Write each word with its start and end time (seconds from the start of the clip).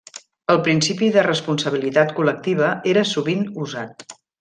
El 0.53 0.61
principi 0.67 1.09
de 1.17 1.25
responsabilitat 1.27 2.17
col·lectiva 2.21 2.73
era 2.97 3.09
sovint 3.15 3.49
usat. 3.69 4.07